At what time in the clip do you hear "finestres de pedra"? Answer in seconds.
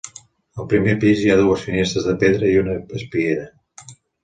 1.69-2.51